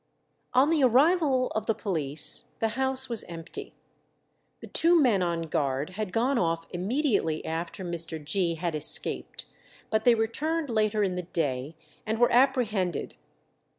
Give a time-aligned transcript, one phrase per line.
[0.55, 3.75] On the arrival of the police the house was empty.
[4.59, 8.17] The two men on guard had gone off immediately after Mr.
[8.23, 9.45] Gee had escaped,
[9.91, 13.13] but they returned later in the day, and were apprehended.